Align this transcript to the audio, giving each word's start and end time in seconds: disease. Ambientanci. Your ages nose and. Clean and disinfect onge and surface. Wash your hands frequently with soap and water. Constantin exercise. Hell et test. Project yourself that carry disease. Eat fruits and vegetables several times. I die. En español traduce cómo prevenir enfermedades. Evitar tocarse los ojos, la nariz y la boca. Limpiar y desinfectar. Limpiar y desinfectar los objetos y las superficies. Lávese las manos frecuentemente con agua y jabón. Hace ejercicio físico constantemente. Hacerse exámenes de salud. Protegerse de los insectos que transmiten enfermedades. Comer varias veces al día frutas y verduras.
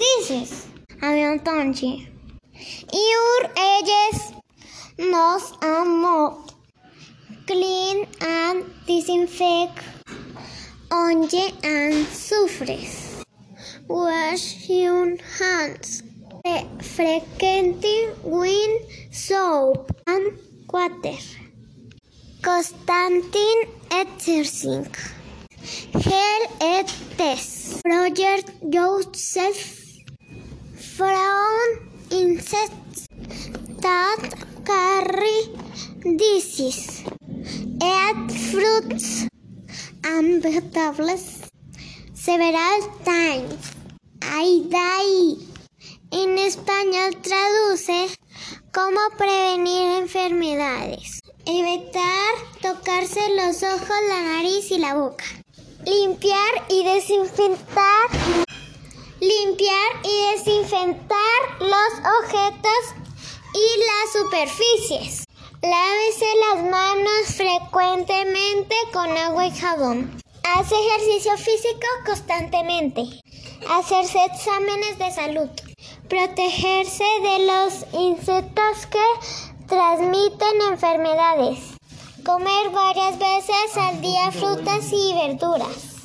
disease. 0.00 0.66
Ambientanci. 1.00 2.06
Your 2.92 3.40
ages 3.70 4.32
nose 4.98 5.52
and. 5.62 6.50
Clean 7.46 8.06
and 8.20 8.64
disinfect 8.86 9.82
onge 10.90 11.44
and 11.64 12.06
surface. 12.06 13.24
Wash 13.88 14.68
your 14.68 15.16
hands 15.38 16.02
frequently 16.80 18.08
with 18.22 18.82
soap 19.12 19.90
and 20.06 20.38
water. 20.72 21.18
Constantin 22.42 23.58
exercise. 23.90 25.12
Hell 25.92 26.42
et 26.60 26.88
test. 27.18 27.82
Project 27.82 28.52
yourself 28.62 29.89
that 32.50 34.22
carry 34.64 35.40
disease. 36.16 37.04
Eat 37.82 38.32
fruits 38.50 39.28
and 40.04 40.42
vegetables 40.42 41.48
several 42.12 42.80
times. 43.04 43.72
I 44.22 44.66
die. 44.68 45.36
En 46.10 46.38
español 46.38 47.16
traduce 47.22 48.16
cómo 48.72 49.00
prevenir 49.16 50.02
enfermedades. 50.02 51.20
Evitar 51.46 52.34
tocarse 52.60 53.20
los 53.36 53.62
ojos, 53.62 53.96
la 54.08 54.22
nariz 54.22 54.70
y 54.72 54.78
la 54.78 54.94
boca. 54.94 55.24
Limpiar 55.86 56.66
y 56.68 56.84
desinfectar. 56.84 58.49
Limpiar 59.20 60.00
y 60.02 60.32
desinfectar 60.32 61.40
los 61.60 61.92
objetos 62.22 62.94
y 63.52 63.66
las 63.84 64.12
superficies. 64.14 65.24
Lávese 65.60 66.26
las 66.48 66.64
manos 66.64 67.26
frecuentemente 67.36 68.74
con 68.94 69.14
agua 69.18 69.46
y 69.46 69.50
jabón. 69.50 70.22
Hace 70.42 70.74
ejercicio 70.74 71.36
físico 71.36 71.86
constantemente. 72.06 73.02
Hacerse 73.68 74.24
exámenes 74.24 74.98
de 74.98 75.10
salud. 75.10 75.50
Protegerse 76.08 77.04
de 77.20 77.46
los 77.46 78.00
insectos 78.02 78.86
que 78.90 79.66
transmiten 79.66 80.62
enfermedades. 80.70 81.58
Comer 82.24 82.70
varias 82.70 83.18
veces 83.18 83.76
al 83.76 84.00
día 84.00 84.32
frutas 84.32 84.90
y 84.90 85.12
verduras. 85.12 85.89